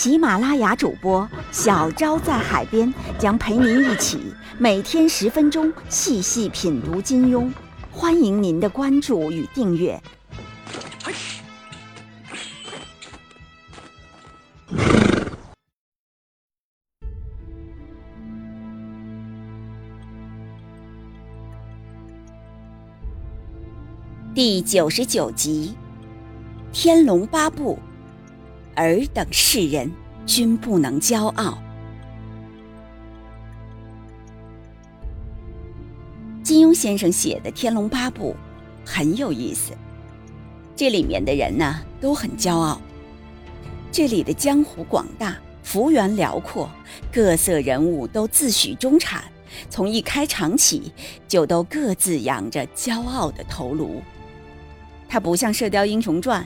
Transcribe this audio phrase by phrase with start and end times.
[0.00, 7.52] 喜马拉雅主播小昭在海边将陪您一起每天十分钟细细品读金庸，
[7.92, 10.02] 欢迎您的关注与订阅。
[24.34, 25.74] 第九十九集，
[26.74, 27.74] 《天龙八部》，
[28.80, 29.92] 尔等世人
[30.24, 31.58] 均不能骄傲。
[36.42, 38.34] 金庸先生写的《天龙八部》
[38.90, 39.72] 很有意思，
[40.74, 42.80] 这里面的人呢都很骄傲。
[43.92, 46.70] 这里的江湖广大，幅员辽阔，
[47.12, 49.24] 各色人物都自诩中产，
[49.68, 50.90] 从一开场起
[51.28, 54.00] 就都各自扬着骄傲的头颅。
[55.06, 56.42] 他不像《射雕英雄传》，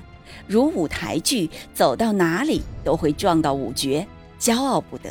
[0.46, 4.06] 如舞台剧，走到哪里都会撞到五绝，
[4.38, 5.10] 骄傲不得；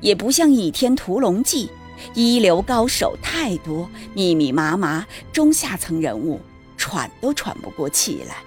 [0.00, 1.66] 也不像《倚天屠龙记》，
[2.14, 6.40] 一流高手太多，密密麻麻，中下层人物
[6.76, 8.34] 喘都喘不过气来。《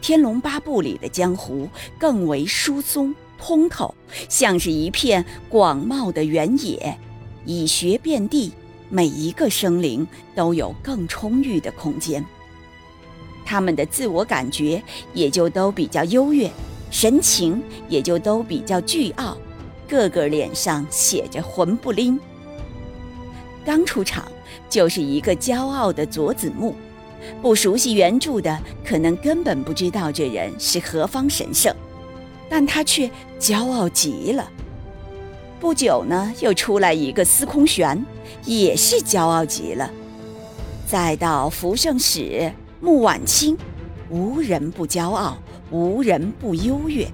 [0.00, 1.68] 天龙八部》里的江湖
[1.98, 3.92] 更为疏松通透，
[4.28, 6.96] 像是一片广袤的原野，
[7.44, 8.52] 蚁穴遍地，
[8.88, 12.24] 每一个生灵都有更充裕的空间。
[13.46, 14.82] 他们的自我感觉
[15.14, 16.50] 也就都比较优越，
[16.90, 19.36] 神情也就都比较倨傲，
[19.88, 22.18] 个个脸上写着魂不吝。
[23.64, 24.26] 刚出场
[24.68, 26.74] 就是一个骄傲的佐子木，
[27.40, 31.74] 不熟悉原著的可能根本不知道这人是何方神圣，
[32.48, 33.08] 但他却
[33.38, 34.50] 骄傲极了。
[35.58, 38.04] 不久呢，又出来一个司空玄，
[38.44, 39.90] 也是骄傲极了。
[40.86, 42.52] 再到福圣使。
[42.80, 43.56] 穆婉清，
[44.10, 45.38] 无人不骄傲，
[45.70, 47.08] 无人不优越。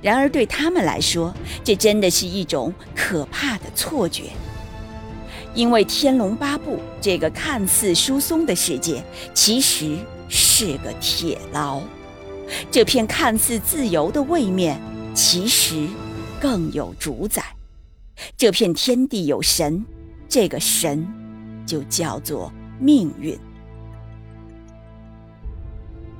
[0.00, 1.32] 然而对他们来说，
[1.62, 4.24] 这真的是一种可怕的错觉。
[5.54, 9.04] 因为《天龙八部》这个看似疏松的世界，
[9.34, 9.96] 其实
[10.28, 11.80] 是个铁牢；
[12.70, 14.80] 这片看似自由的位面，
[15.14, 15.86] 其实
[16.40, 17.44] 更有主宰。
[18.36, 19.84] 这片天地有神，
[20.28, 21.06] 这个神
[21.66, 23.38] 就叫做命运。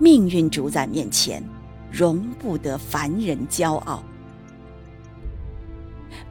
[0.02, 1.40] 命运主宰面前，
[1.88, 4.02] 容不得凡人骄傲。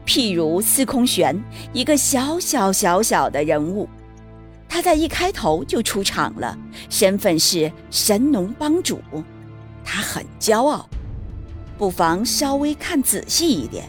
[0.05, 3.87] 譬如司空玄，一个小小小小的人物，
[4.67, 6.57] 他在一开头就出场了，
[6.89, 8.99] 身份是神农帮主，
[9.85, 10.89] 他很骄傲。
[11.77, 13.85] 不妨稍微看仔细一点，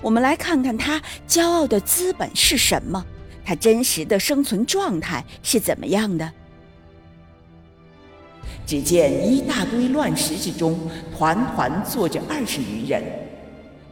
[0.00, 3.06] 我们来看看他骄傲的资本是什么，
[3.44, 6.28] 他真实的生存状态是怎么样的。
[8.66, 10.78] 只见一大堆乱石之中，
[11.16, 13.02] 团团坐着二十余人。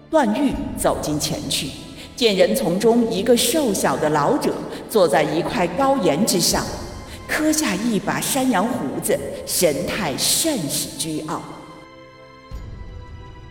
[0.09, 1.69] 段誉走近前去，
[2.17, 4.55] 见人丛中一个瘦小的老者
[4.89, 6.65] 坐在一块高岩之上，
[7.29, 11.43] 磕下一把山羊胡子，神态甚是倨傲。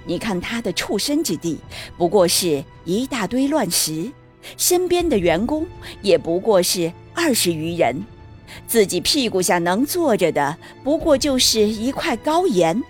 [0.05, 1.57] 你看他的处身之地，
[1.97, 4.11] 不过是一大堆乱石，
[4.57, 5.65] 身边的员工
[6.01, 8.03] 也不过是二十余人。
[8.67, 12.83] 自己屁股下能坐着的，不过就是一块高岩，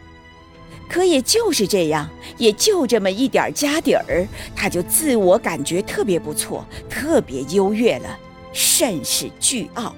[0.87, 8.17] 可也就是这样，也就这么一点家底儿，他就自我感觉特别不错，特别优越了，
[8.51, 9.93] 甚是倨傲。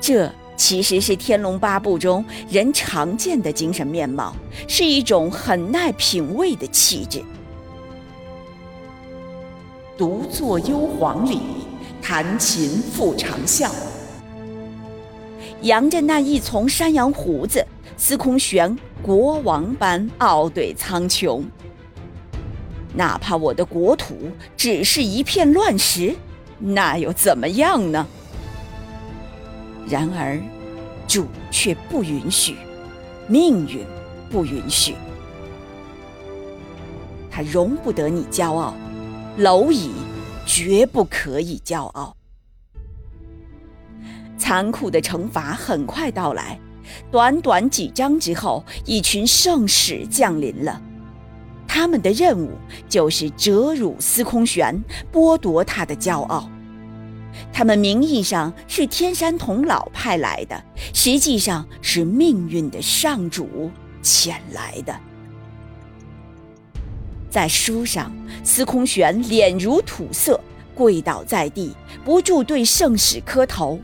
[0.00, 4.34] 这其实是《天龙八部》中人常见的精神面貌，
[4.66, 7.22] 是一种很耐品味的气质。
[9.96, 11.40] 独坐幽篁里。
[12.02, 13.70] 弹琴复长啸，
[15.62, 17.64] 扬着那一丛山羊胡子，
[17.96, 21.40] 司空玄国王般傲对苍穹。
[22.94, 24.16] 哪怕我的国土
[24.56, 26.14] 只是一片乱石，
[26.58, 28.04] 那又怎么样呢？
[29.88, 30.38] 然而，
[31.06, 32.56] 主却不允许，
[33.28, 33.86] 命运
[34.28, 34.96] 不允许，
[37.30, 38.74] 他容不得你骄傲，
[39.38, 39.92] 蝼蚁。
[40.46, 42.16] 绝不可以骄傲。
[44.36, 46.58] 残酷的惩罚很快到来，
[47.10, 50.82] 短短几章之后，一群圣使降临了。
[51.68, 52.50] 他们的任务
[52.88, 56.50] 就是折辱司空玄，剥夺他的骄傲。
[57.50, 60.62] 他们名义上是天山童姥派来的，
[60.92, 63.70] 实际上是命运的上主
[64.02, 64.94] 遣来的。
[67.32, 68.12] 在书上，
[68.44, 70.38] 司空玄脸如土色，
[70.74, 71.74] 跪倒在地，
[72.04, 73.80] 不住对圣使磕头。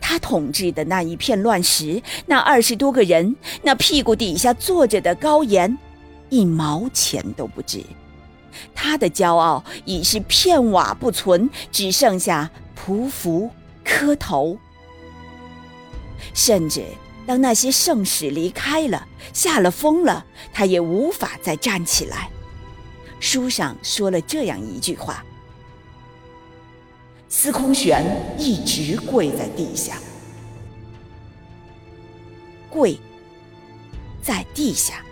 [0.00, 5.78] 他统治的那一片乱石，那二十多个人，那屁股底下坐着的高岩，
[6.28, 7.84] 一毛钱都不值。
[8.74, 13.48] 他的骄傲已是片瓦不存，只剩下匍匐
[13.84, 14.58] 磕头。
[16.34, 16.82] 甚至
[17.26, 22.28] 当那些圣使离开了，下了风了，他也无法再站起来。
[23.20, 25.24] 书上说了这样一句话。
[27.28, 28.04] 司空玄
[28.36, 29.98] 一直跪在地下，
[32.68, 32.98] 跪
[34.20, 35.04] 在地下，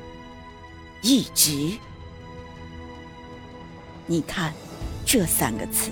[1.00, 1.70] 一直。
[4.06, 4.52] 你看
[5.06, 5.90] 这三个字。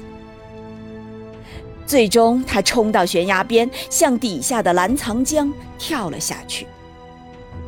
[1.86, 6.66] 最终，他冲到悬崖边，向底下的澜沧江跳了下去。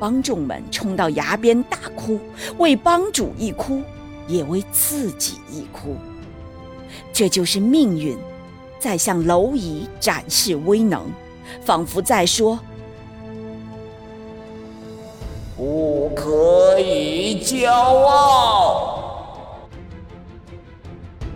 [0.01, 2.19] 帮众们冲到崖边大哭，
[2.59, 3.81] 为帮主一哭，
[4.29, 5.97] 也为自己一哭。
[7.13, 8.17] 这就是命运。
[8.81, 11.03] 在向蝼蚁展示威能，
[11.65, 12.57] 仿佛在说
[15.59, 19.59] ：“不可以骄傲，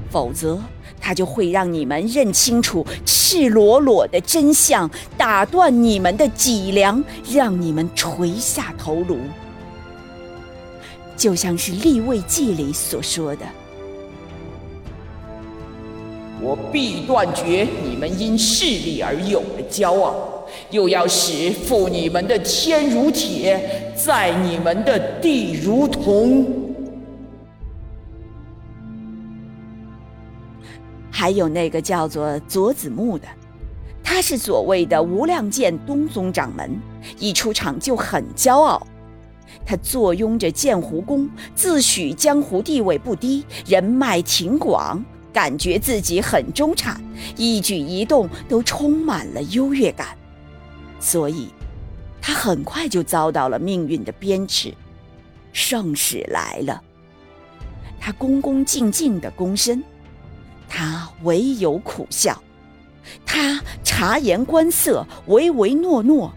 [0.09, 0.57] 否则
[1.01, 4.89] 他就会让你们认清楚赤裸裸的真相，
[5.19, 9.19] 打断你们的脊梁，让你们垂下头颅。”
[11.23, 13.47] 就像是《立位记》里所说的。
[16.41, 26.75] 我必断绝你们因势力而有的骄傲，又要使负你们的天如铁，在你们的地如铜。
[31.09, 33.29] 还有那个叫做左子木的，
[34.03, 36.77] 他是所谓的无量剑东宗掌门，
[37.21, 38.85] 一出场就很骄傲。
[39.65, 45.05] 他坐拥着剑湖宫，自诩江湖地位不低，人脉挺广。
[45.33, 47.03] 感觉自己很中产，
[47.39, 50.09] 一举一动都充满了优越感，
[51.01, 51.49] 所以，
[52.21, 54.75] 他很快就遭到了命运的鞭笞。
[55.55, 56.83] 圣使来了，
[57.99, 59.83] 他恭恭敬敬的躬身，
[60.69, 62.39] 他唯有苦笑，
[63.25, 66.31] 他察言观色，唯唯诺诺，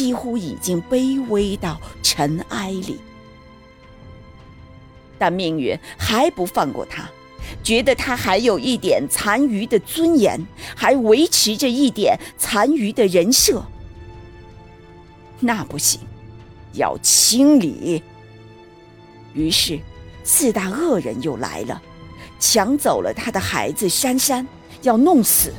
[0.00, 2.98] 几乎已经卑微到尘埃里。
[5.18, 7.06] 但命运还不放过他，
[7.62, 10.40] 觉得他还有一点残余的尊严，
[10.74, 13.62] 还维持着一点残余的人设。
[15.38, 16.00] 那不行，
[16.72, 18.02] 要清理。
[19.34, 19.78] 于是，
[20.24, 21.82] 四大恶人又来了，
[22.38, 24.48] 抢走了他的孩子珊珊，
[24.80, 25.52] 要弄死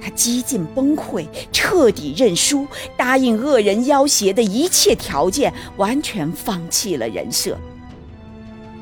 [0.00, 0.10] 他。
[0.10, 7.56] 几近崩溃，彻底认输，答应恶人要挟的一切条件，完全放弃了人设。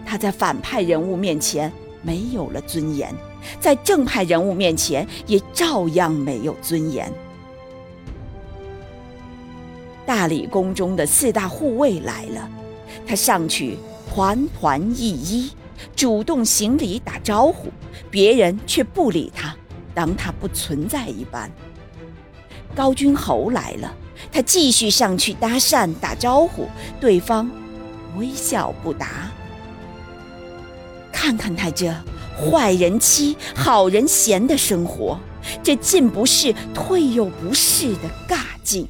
[0.05, 1.73] 他在反派人物面前
[2.03, 3.15] 没有了尊严，
[3.61, 7.12] 在正派人物面前也照样没有尊严。
[10.05, 12.51] 大理宫中的四大护卫来了，
[13.06, 13.77] 他上去
[14.13, 15.51] 团团一揖，
[15.94, 17.69] 主动行礼打招呼，
[18.10, 19.55] 别人却不理他，
[19.98, 21.50] 当他不存在一般。
[22.72, 23.93] 高君侯来了，
[24.31, 26.69] 他继续上去搭讪打招呼，
[27.00, 27.50] 对方
[28.17, 29.28] 微笑不答。
[31.10, 31.93] 看看他这
[32.36, 35.19] 坏人妻、好人贤的生活，
[35.64, 38.86] 这进不是退又不是的尬劲。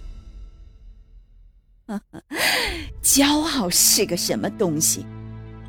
[3.03, 5.07] 骄傲是个什么东西？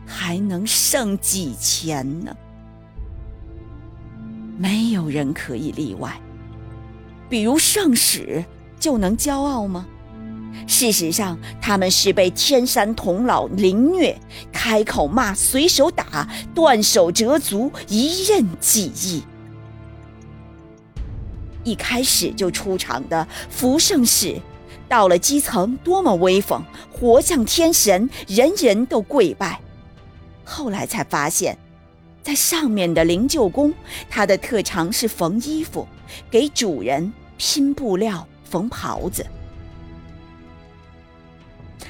[0.06, 2.36] 还能剩几钱呢？
[4.60, 6.20] 没有人可以例外。
[7.30, 8.44] 比如圣使
[8.78, 9.86] 就能骄傲吗？
[10.68, 14.20] 事实上，他们是被天山童姥凌虐，
[14.52, 19.24] 开口骂，随手打，断手折足，一任记忆。
[21.64, 24.36] 一开始就出场的福圣使，
[24.90, 26.62] 到了基层多么威风，
[26.92, 29.62] 活像天神，人人都跪拜。
[30.44, 31.58] 后来才发现，
[32.22, 33.74] 在上面的灵鹫宫，
[34.10, 35.88] 他的特长是缝衣服，
[36.30, 39.26] 给主人拼布料、缝袍子。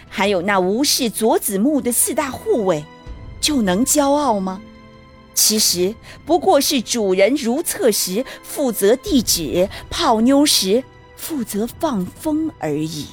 [0.07, 2.83] 还有那无视左子木的四大护卫，
[3.39, 4.61] 就能骄傲吗？
[5.33, 5.95] 其实
[6.25, 10.83] 不过是主人如厕时负责递纸、泡妞时
[11.15, 13.07] 负责放风而已。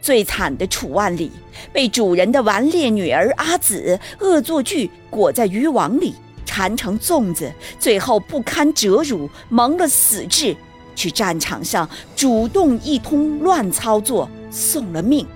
[0.00, 1.30] 最惨的楚万里
[1.72, 6.14] 被主人的顽劣女儿阿紫恶作剧裹在渔网里，
[6.46, 10.56] 缠成粽子，最后不堪折辱，蒙了死志，
[10.96, 15.26] 去战场上主动一通乱操作，送了命。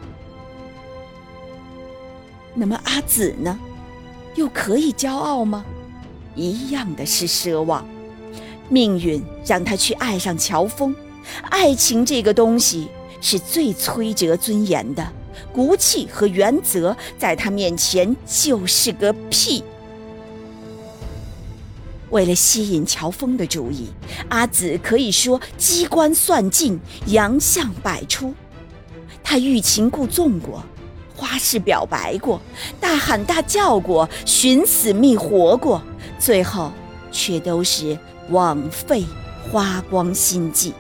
[2.55, 3.59] 那么阿紫呢？
[4.35, 5.65] 又可以骄傲吗？
[6.35, 7.87] 一样的是奢望。
[8.69, 10.95] 命运让他去爱上乔峰，
[11.51, 12.89] 爱情这个东西。
[13.25, 15.03] 是最摧折尊严的，
[15.51, 19.65] 骨气和原则在他面前就是个屁。
[22.11, 23.89] 为了吸引乔峰的注意，
[24.29, 28.35] 阿紫可以说机关算尽，洋相百出。
[29.23, 30.63] 他欲擒故纵过，
[31.17, 32.39] 花式表白过，
[32.79, 35.83] 大喊大叫过，寻死觅活过，
[36.19, 36.71] 最后
[37.11, 39.03] 却都是枉费，
[39.51, 40.75] 花光心计。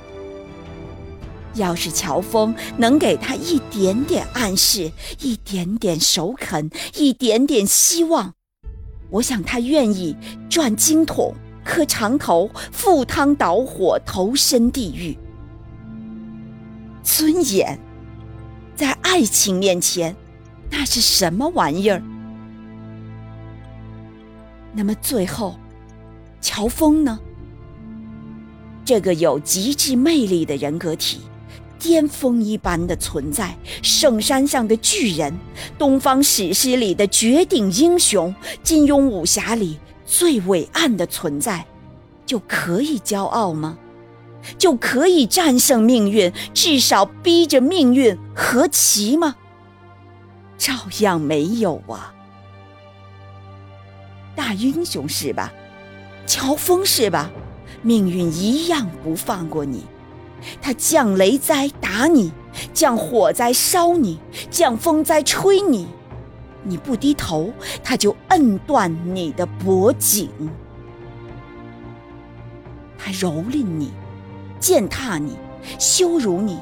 [1.54, 8.34] 要是乔峰能给他一点点暗示，一点点首肯，一点点希望，
[9.10, 10.16] 我想他愿意
[10.48, 11.34] 转经筒、
[11.64, 15.16] 磕长头、赴汤蹈火、投身地狱。
[17.02, 17.78] 尊严，
[18.74, 20.16] 在爱情面前，
[20.70, 22.02] 那是什么玩意儿？
[24.72, 25.54] 那么最后，
[26.40, 27.20] 乔峰呢？
[28.84, 31.20] 这个有极致魅力的人格体。
[31.84, 35.38] 巅峰一般的存在，圣山上的巨人，
[35.76, 41.66] 东方史诗里的绝顶英雄，金庸武侠里最伟岸的存在，
[42.24, 43.76] 就可以骄傲吗？
[44.56, 49.36] 就可以战胜命运，至少逼着命运和棋吗？
[50.56, 52.14] 照样没有啊！
[54.34, 55.52] 大英雄是吧？
[56.26, 57.30] 乔峰是吧？
[57.82, 59.84] 命运一样不放过你。
[60.60, 62.32] 他降雷灾打你，
[62.72, 64.18] 降火灾烧你，
[64.50, 65.86] 降风灾吹你，
[66.62, 70.28] 你不低头，他就摁断你的脖颈。
[72.98, 73.92] 他蹂躏你，
[74.58, 75.36] 践踏你，
[75.78, 76.58] 羞辱你，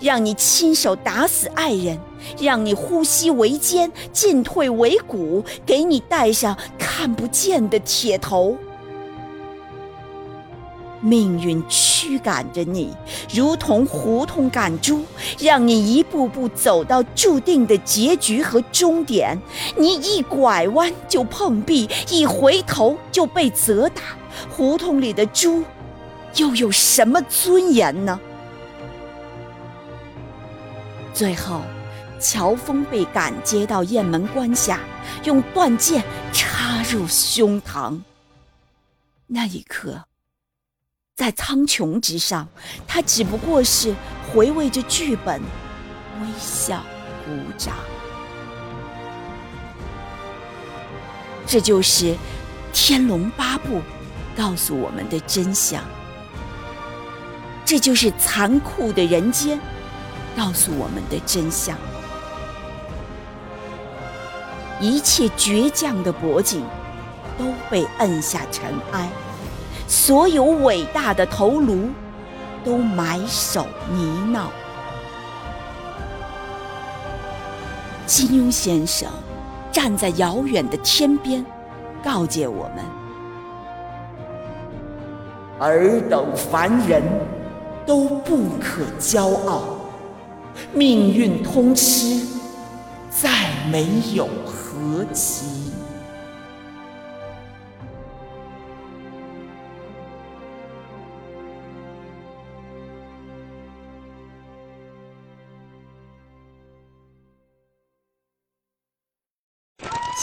[0.00, 1.98] 让你亲手打死爱人，
[2.38, 8.56] 让你呼吸为艰，进退维谷，给你戴上看不见的铁头。
[11.04, 12.90] 命运驱赶着你，
[13.30, 15.04] 如同胡同赶猪，
[15.38, 19.38] 让你一步步走到注定的结局和终点。
[19.76, 24.00] 你一拐弯就碰壁，一回头就被责打。
[24.50, 25.62] 胡同里的猪，
[26.36, 28.18] 又有什么尊严呢？
[31.12, 31.60] 最后，
[32.18, 34.80] 乔峰被赶接到雁门关下，
[35.24, 38.00] 用断剑插入胸膛。
[39.26, 40.04] 那一刻。
[41.16, 42.48] 在苍穹之上，
[42.88, 43.94] 他只不过是
[44.32, 45.40] 回味着剧本，
[46.20, 46.82] 微笑
[47.24, 47.76] 鼓掌。
[51.46, 52.06] 这就是
[52.72, 53.76] 《天龙八部》
[54.36, 55.84] 告诉我们的真相，
[57.64, 59.60] 这就是残酷的人间
[60.36, 61.78] 告诉我们的真相。
[64.80, 66.66] 一切倔强的脖颈
[67.38, 69.08] 都被摁下尘埃。
[69.86, 71.88] 所有伟大的头颅
[72.64, 74.46] 都埋首泥淖。
[78.06, 79.08] 金庸先生
[79.72, 81.44] 站在遥远的天边，
[82.02, 82.84] 告诫我们：
[85.58, 87.02] 尔等凡人
[87.86, 89.62] 都不可骄傲，
[90.72, 92.26] 命运通吃，
[93.10, 93.30] 再
[93.70, 95.63] 没有何奇。